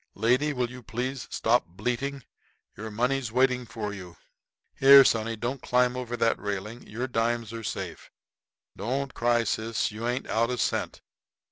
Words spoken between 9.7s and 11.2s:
you ain't out a cent.